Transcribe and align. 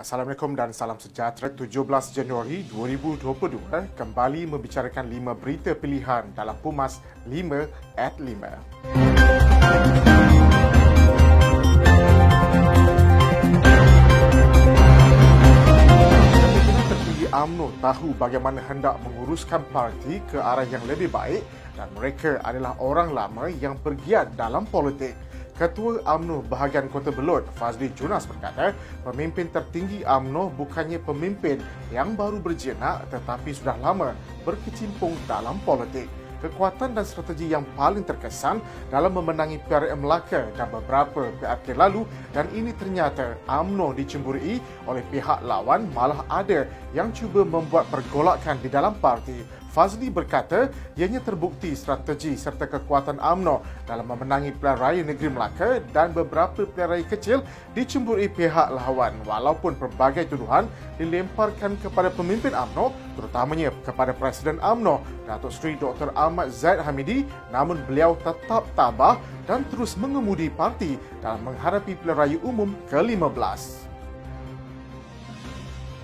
Assalamualaikum 0.00 0.56
dan 0.56 0.72
salam 0.72 0.96
sejahtera 0.96 1.52
17 1.52 1.76
Januari 2.16 2.64
2022 2.72 3.20
kembali 3.92 4.48
membicarakan 4.48 5.04
5 5.04 5.36
berita 5.36 5.76
pilihan 5.76 6.24
dalam 6.32 6.56
Pumas 6.64 7.04
5 7.28 7.68
at 8.00 8.16
5. 8.16 8.24
Tertinggi 16.88 17.28
UMNO 17.28 17.68
tahu 17.84 18.16
bagaimana 18.16 18.64
hendak 18.72 18.96
menguruskan 19.04 19.60
parti 19.68 20.24
ke 20.32 20.40
arah 20.40 20.64
yang 20.64 20.80
lebih 20.88 21.12
baik 21.12 21.44
dan 21.76 21.92
mereka 21.92 22.40
adalah 22.40 22.72
orang 22.80 23.12
lama 23.12 23.52
yang 23.52 23.76
bergiat 23.76 24.32
dalam 24.32 24.64
politik. 24.64 25.12
Ketua 25.60 26.00
UMNO 26.08 26.48
bahagian 26.48 26.88
Kota 26.88 27.12
Belud, 27.12 27.44
Fazli 27.52 27.92
Junas 27.92 28.24
berkata, 28.24 28.72
pemimpin 29.04 29.44
tertinggi 29.52 30.00
UMNO 30.08 30.56
bukannya 30.56 30.96
pemimpin 31.04 31.60
yang 31.92 32.16
baru 32.16 32.40
berjenak 32.40 33.04
tetapi 33.12 33.52
sudah 33.52 33.76
lama 33.76 34.16
berkecimpung 34.48 35.12
dalam 35.28 35.60
politik. 35.68 36.08
Kekuatan 36.40 36.96
dan 36.96 37.04
strategi 37.04 37.52
yang 37.52 37.68
paling 37.76 38.08
terkesan 38.08 38.64
dalam 38.88 39.12
memenangi 39.12 39.60
PRM 39.68 40.00
Melaka 40.00 40.48
dan 40.56 40.72
beberapa 40.72 41.28
PRK 41.28 41.76
lalu 41.76 42.08
dan 42.32 42.48
ini 42.56 42.72
ternyata 42.72 43.36
UMNO 43.44 43.92
dicemburi 43.92 44.56
oleh 44.88 45.04
pihak 45.12 45.44
lawan 45.44 45.92
malah 45.92 46.24
ada 46.32 46.64
yang 46.96 47.12
cuba 47.12 47.44
membuat 47.44 47.84
pergolakan 47.92 48.56
di 48.64 48.72
dalam 48.72 48.96
parti 48.96 49.59
Fazli 49.70 50.10
berkata 50.10 50.66
ianya 50.98 51.22
terbukti 51.22 51.70
strategi 51.78 52.34
serta 52.34 52.66
kekuatan 52.66 53.22
UMNO 53.22 53.86
dalam 53.86 54.02
memenangi 54.10 54.50
pilihan 54.50 54.78
raya 54.82 55.02
negeri 55.06 55.30
Melaka 55.30 55.78
dan 55.94 56.10
beberapa 56.10 56.66
pilihan 56.66 56.90
raya 56.90 57.06
kecil 57.06 57.38
dicemburi 57.70 58.26
pihak 58.26 58.74
lawan 58.74 59.14
walaupun 59.22 59.78
pelbagai 59.78 60.26
tuduhan 60.26 60.66
dilemparkan 60.98 61.78
kepada 61.78 62.10
pemimpin 62.10 62.50
UMNO 62.50 62.90
terutamanya 63.14 63.70
kepada 63.86 64.10
Presiden 64.10 64.58
UMNO 64.58 65.06
Datuk 65.30 65.54
Seri 65.54 65.78
Dr. 65.78 66.10
Ahmad 66.18 66.50
Zaid 66.50 66.82
Hamidi 66.82 67.22
namun 67.54 67.78
beliau 67.86 68.18
tetap 68.26 68.66
tabah 68.74 69.22
dan 69.46 69.62
terus 69.70 69.94
mengemudi 69.94 70.50
parti 70.50 70.98
dalam 71.22 71.46
menghadapi 71.46 71.94
pilihan 71.94 72.18
raya 72.18 72.38
umum 72.42 72.74
ke-15. 72.90 73.86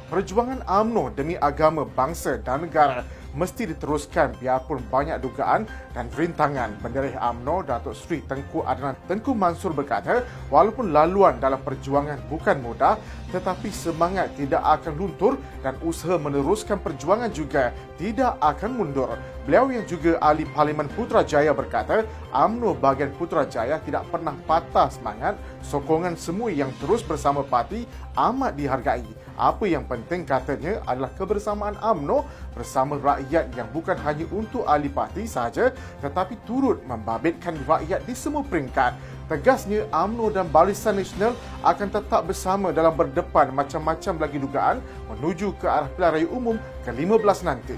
Perjuangan 0.07 0.63
UMNO 0.63 1.19
demi 1.19 1.35
agama, 1.35 1.83
bangsa 1.83 2.39
dan 2.39 2.63
negara 2.63 3.03
mesti 3.37 3.69
diteruskan 3.69 4.33
biarpun 4.41 4.81
banyak 4.89 5.21
dugaan 5.21 5.69
dan 5.93 6.09
rintangan. 6.17 6.73
Penderih 6.81 7.15
AMNO 7.21 7.69
Datuk 7.69 7.93
Seri 7.93 8.25
Tengku 8.25 8.65
Adnan 8.65 8.97
Tengku 9.05 9.37
Mansur 9.37 9.77
berkata, 9.77 10.25
walaupun 10.49 10.91
laluan 10.91 11.37
dalam 11.37 11.61
perjuangan 11.61 12.17
bukan 12.33 12.59
mudah, 12.65 12.97
tetapi 13.31 13.69
semangat 13.69 14.33
tidak 14.41 14.65
akan 14.65 14.97
luntur 14.97 15.37
dan 15.61 15.77
usaha 15.85 16.17
meneruskan 16.17 16.81
perjuangan 16.81 17.29
juga 17.29 17.77
tidak 18.01 18.41
akan 18.41 18.71
mundur. 18.73 19.13
Beliau 19.45 19.71
yang 19.71 19.87
juga 19.87 20.19
ahli 20.19 20.49
Parlimen 20.49 20.91
Putrajaya 20.91 21.53
berkata, 21.55 22.03
AMNO 22.33 22.75
bahagian 22.81 23.15
Putrajaya 23.15 23.79
tidak 23.85 24.09
pernah 24.11 24.35
patah 24.49 24.91
semangat, 24.91 25.39
sokongan 25.63 26.19
semua 26.19 26.51
yang 26.51 26.73
terus 26.83 27.05
bersama 27.05 27.45
parti 27.47 27.87
amat 28.17 28.57
dihargai. 28.57 29.07
Apa 29.37 29.69
yang 29.69 29.85
penting 29.85 30.25
katanya 30.25 30.81
adalah 30.89 31.13
kebersamaan 31.13 31.77
AMNO 31.77 32.25
bersama 32.57 32.97
rakyat 32.97 33.26
yang 33.31 33.69
bukan 33.75 33.99
hanya 34.03 34.27
untuk 34.31 34.63
ahli 34.67 34.91
parti 34.91 35.27
sahaja 35.27 35.75
tetapi 36.01 36.39
turut 36.47 36.83
membabitkan 36.87 37.57
rakyat 37.67 38.05
di 38.07 38.15
semua 38.15 38.47
peringkat. 38.47 38.95
Tegasnya, 39.27 39.91
AMNO 39.91 40.31
dan 40.31 40.47
Barisan 40.47 41.03
Nasional 41.03 41.35
akan 41.67 41.89
tetap 41.91 42.31
bersama 42.31 42.71
dalam 42.71 42.95
berdepan 42.95 43.51
macam-macam 43.51 44.23
lagi 44.23 44.39
dugaan 44.39 44.79
menuju 45.11 45.51
ke 45.59 45.67
arah 45.67 45.91
pilihan 45.91 46.13
raya 46.15 46.29
umum 46.31 46.55
ke-15 46.87 47.39
nanti. 47.43 47.75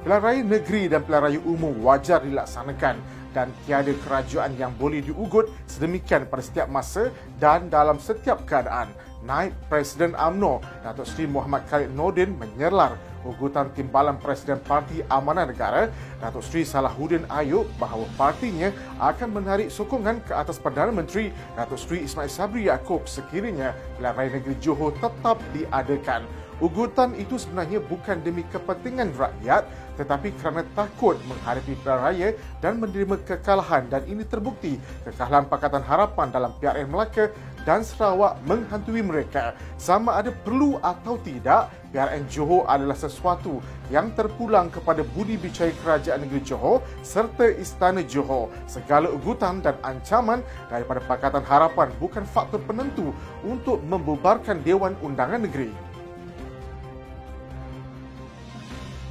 Pilihan 0.00 0.22
raya 0.24 0.40
negeri 0.40 0.88
dan 0.88 1.04
pilihan 1.04 1.22
raya 1.28 1.40
umum 1.44 1.76
wajar 1.84 2.24
dilaksanakan 2.24 2.96
dan 3.36 3.52
tiada 3.68 3.92
kerajaan 4.08 4.56
yang 4.56 4.72
boleh 4.80 5.04
diugut 5.04 5.52
sedemikian 5.68 6.24
pada 6.24 6.40
setiap 6.40 6.72
masa 6.72 7.12
dan 7.36 7.68
dalam 7.68 8.00
setiap 8.00 8.40
keadaan. 8.48 8.88
Naib 9.26 9.52
Presiden 9.66 10.14
AMNO, 10.14 10.62
Datuk 10.86 11.04
Seri 11.04 11.26
Muhammad 11.26 11.66
Khalid 11.66 11.90
Nordin 11.92 12.38
menyerlar 12.38 12.94
ugutan 13.26 13.66
timbalan 13.74 14.14
Presiden 14.22 14.62
Parti 14.62 15.02
Amanah 15.10 15.50
Negara, 15.50 15.90
Datuk 16.22 16.46
Seri 16.46 16.62
Salahuddin 16.62 17.26
Ayub 17.26 17.66
bahawa 17.76 18.06
partinya 18.14 18.70
akan 19.02 19.42
menarik 19.42 19.68
sokongan 19.68 20.22
ke 20.22 20.30
atas 20.30 20.62
Perdana 20.62 20.94
Menteri 20.94 21.34
Datuk 21.58 21.76
Seri 21.76 22.06
Ismail 22.06 22.30
Sabri 22.30 22.70
Yaakob 22.70 23.04
sekiranya 23.10 23.74
pilihan 23.98 24.14
raya 24.14 24.30
negeri 24.30 24.56
Johor 24.62 24.94
tetap 25.02 25.42
diadakan. 25.50 26.22
Ugutan 26.56 27.12
itu 27.20 27.36
sebenarnya 27.36 27.84
bukan 27.84 28.16
demi 28.24 28.40
kepentingan 28.48 29.12
rakyat 29.12 29.68
tetapi 29.96 30.36
kerana 30.38 30.62
takut 30.76 31.16
menghadapi 31.24 31.72
pilihan 31.80 32.00
raya 32.00 32.28
dan 32.60 32.78
menerima 32.78 33.16
kekalahan 33.24 33.88
dan 33.88 34.04
ini 34.04 34.22
terbukti 34.22 34.76
kekalahan 35.08 35.48
Pakatan 35.48 35.82
Harapan 35.82 36.28
dalam 36.30 36.52
PRN 36.60 36.88
Melaka 36.92 37.32
dan 37.66 37.82
Sarawak 37.82 38.38
menghantui 38.46 39.02
mereka. 39.02 39.58
Sama 39.74 40.22
ada 40.22 40.30
perlu 40.30 40.78
atau 40.78 41.18
tidak, 41.18 41.66
PRN 41.90 42.30
Johor 42.30 42.62
adalah 42.70 42.94
sesuatu 42.94 43.58
yang 43.90 44.14
terpulang 44.14 44.70
kepada 44.70 45.02
budi 45.02 45.34
bicara 45.34 45.74
kerajaan 45.82 46.22
negeri 46.22 46.46
Johor 46.46 46.78
serta 47.02 47.50
istana 47.58 48.06
Johor. 48.06 48.54
Segala 48.70 49.10
ugutan 49.10 49.58
dan 49.58 49.74
ancaman 49.82 50.46
daripada 50.70 51.02
Pakatan 51.02 51.42
Harapan 51.42 51.90
bukan 51.98 52.22
faktor 52.22 52.62
penentu 52.62 53.10
untuk 53.42 53.82
membubarkan 53.82 54.62
Dewan 54.62 54.94
Undangan 55.02 55.42
Negeri. 55.42 55.95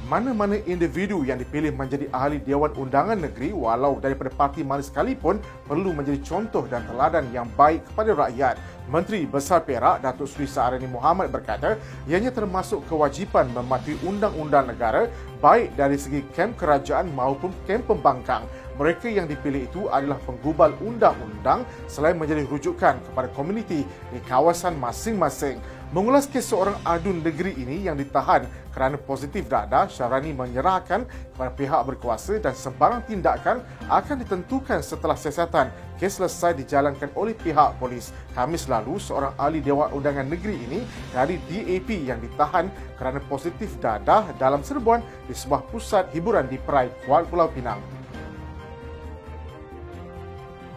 Mana-mana 0.06 0.54
individu 0.70 1.26
yang 1.26 1.42
dipilih 1.42 1.74
menjadi 1.74 2.06
ahli 2.14 2.38
Dewan 2.38 2.70
Undangan 2.78 3.18
Negeri 3.18 3.50
walau 3.50 3.98
daripada 3.98 4.30
parti 4.30 4.62
mana 4.62 4.78
sekalipun 4.78 5.42
perlu 5.66 5.90
menjadi 5.90 6.22
contoh 6.22 6.62
dan 6.70 6.86
teladan 6.86 7.26
yang 7.34 7.50
baik 7.58 7.82
kepada 7.90 8.14
rakyat. 8.14 8.54
Menteri 8.86 9.26
Besar 9.26 9.66
Perak 9.66 10.06
Datuk 10.06 10.30
Seri 10.30 10.46
Saarani 10.46 10.86
Muhammad 10.86 11.34
berkata, 11.34 11.74
ianya 12.06 12.30
termasuk 12.30 12.86
kewajipan 12.86 13.50
mematuhi 13.50 13.98
undang-undang 14.06 14.70
negara 14.70 15.10
baik 15.42 15.74
dari 15.74 15.98
segi 15.98 16.22
kem 16.38 16.54
kerajaan 16.54 17.10
maupun 17.10 17.50
kem 17.66 17.82
pembangkang. 17.82 18.46
Mereka 18.78 19.10
yang 19.10 19.26
dipilih 19.26 19.66
itu 19.66 19.90
adalah 19.90 20.22
penggubal 20.22 20.70
undang-undang 20.78 21.66
selain 21.90 22.14
menjadi 22.14 22.46
rujukan 22.46 23.00
kepada 23.10 23.26
komuniti 23.34 23.82
di 24.14 24.18
kawasan 24.28 24.78
masing-masing. 24.78 25.58
Mengulas 25.94 26.26
kes 26.26 26.50
seorang 26.50 26.74
adun 26.82 27.22
negeri 27.22 27.54
ini 27.62 27.86
yang 27.86 27.94
ditahan 27.94 28.42
kerana 28.74 28.98
positif 28.98 29.46
dada, 29.46 29.86
Syahrani 29.86 30.34
menyerahkan 30.34 31.06
kepada 31.06 31.52
pihak 31.54 31.80
berkuasa 31.86 32.42
dan 32.42 32.58
sebarang 32.58 33.06
tindakan 33.06 33.62
akan 33.86 34.16
ditentukan 34.26 34.82
setelah 34.82 35.14
siasatan 35.14 35.70
kes 35.94 36.18
selesai 36.18 36.58
dijalankan 36.58 37.06
oleh 37.14 37.38
pihak 37.38 37.78
polis. 37.78 38.10
Kamis 38.34 38.66
lalu, 38.66 38.98
seorang 38.98 39.30
ahli 39.38 39.62
Dewan 39.62 39.94
Undangan 39.94 40.26
Negeri 40.26 40.58
ini 40.58 40.82
dari 41.14 41.38
DAP 41.46 41.88
yang 42.02 42.18
ditahan 42.18 42.66
kerana 42.98 43.22
positif 43.30 43.78
dada 43.78 44.26
dalam 44.42 44.66
serbuan 44.66 44.98
di 45.30 45.38
sebuah 45.38 45.70
pusat 45.70 46.10
hiburan 46.10 46.50
di 46.50 46.58
Perai, 46.58 46.90
Kuala 47.06 47.30
Pulau 47.30 47.46
Pinang. 47.46 47.95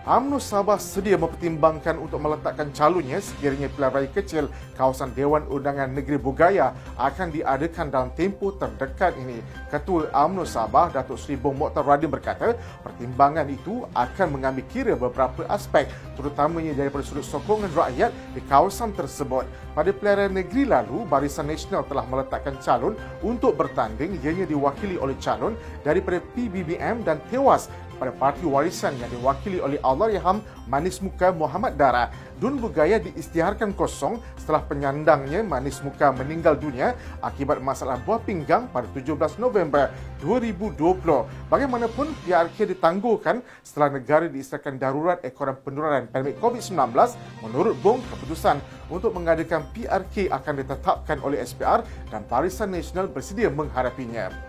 UMNO 0.10 0.42
Sabah 0.42 0.82
sedia 0.82 1.22
mempertimbangkan 1.22 2.02
untuk 2.02 2.18
meletakkan 2.18 2.74
calonnya 2.74 3.22
sekiranya 3.22 3.70
pilihan 3.70 3.94
raya 3.94 4.10
kecil 4.10 4.50
kawasan 4.74 5.14
Dewan 5.14 5.46
Undangan 5.46 5.86
Negeri 5.86 6.18
Bugaya 6.18 6.74
akan 6.98 7.30
diadakan 7.30 7.94
dalam 7.94 8.10
tempoh 8.18 8.58
terdekat 8.58 9.14
ini. 9.22 9.38
Ketua 9.70 10.10
UMNO 10.10 10.50
Sabah, 10.50 10.90
Datuk 10.90 11.14
Seri 11.14 11.38
Bong 11.38 11.62
Mokhtar 11.62 11.86
Radin 11.86 12.10
berkata, 12.10 12.58
pertimbangan 12.82 13.46
itu 13.54 13.86
akan 13.94 14.34
mengambil 14.34 14.66
kira 14.74 14.98
beberapa 14.98 15.46
aspek 15.46 15.86
terutamanya 16.18 16.74
daripada 16.74 17.06
sudut 17.06 17.30
sokongan 17.30 17.70
rakyat 17.70 18.10
di 18.34 18.42
kawasan 18.50 18.90
tersebut. 18.98 19.46
Pada 19.78 19.94
pilihan 19.94 20.34
negeri 20.34 20.66
lalu, 20.66 21.06
Barisan 21.06 21.46
Nasional 21.46 21.86
telah 21.86 22.10
meletakkan 22.10 22.58
calon 22.66 22.98
untuk 23.22 23.54
bertanding 23.54 24.18
ianya 24.26 24.50
diwakili 24.50 24.98
oleh 24.98 25.14
calon 25.22 25.54
daripada 25.86 26.18
PBBM 26.34 27.06
dan 27.06 27.22
Tewas 27.30 27.70
pada 28.00 28.16
parti 28.16 28.48
warisan 28.48 28.96
yang 28.96 29.12
diwakili 29.12 29.60
oleh 29.60 29.76
Allahyarham 29.84 30.40
Manis 30.72 31.04
Muka 31.04 31.36
Muhammad 31.36 31.76
Dara. 31.76 32.08
Dun 32.40 32.56
Bugaya 32.56 33.04
diisytiharkan 33.04 33.76
kosong 33.76 34.24
setelah 34.40 34.64
penyandangnya 34.64 35.44
Manis 35.44 35.84
Muka 35.84 36.16
meninggal 36.16 36.56
dunia 36.56 36.96
akibat 37.20 37.60
masalah 37.60 38.00
buah 38.00 38.24
pinggang 38.24 38.72
pada 38.72 38.88
17 38.96 39.36
November 39.44 39.92
2020. 40.24 41.04
Bagaimanapun, 41.52 42.16
PRK 42.24 42.72
ditangguhkan 42.72 43.44
setelah 43.60 44.00
negara 44.00 44.32
diisahkan 44.32 44.80
darurat 44.80 45.20
ekoran 45.28 45.60
penurunan 45.60 46.08
pandemik 46.08 46.40
COVID-19. 46.40 46.96
Menurut 47.44 47.76
Bong, 47.84 48.00
keputusan 48.08 48.64
untuk 48.88 49.12
mengadakan 49.12 49.68
PRK 49.76 50.32
akan 50.32 50.54
ditetapkan 50.64 51.20
oleh 51.20 51.44
SPR 51.44 51.84
dan 52.08 52.24
Barisan 52.24 52.72
Nasional 52.72 53.12
bersedia 53.12 53.52
menghadapinya. 53.52 54.49